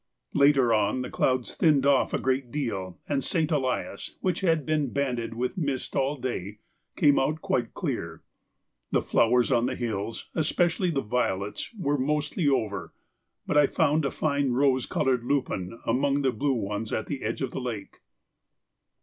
[0.33, 3.51] Later on the clouds thinned off a great deal, and St.
[3.51, 6.57] Elias, which had been banded with mist all day,
[6.95, 8.23] came out quite clear.
[8.89, 12.95] The flowers on the hills, especially the violets, were mostly over,
[13.45, 17.43] but I found a fine rose coloured lupin among the blue ones at the edge
[17.43, 17.99] of the lake.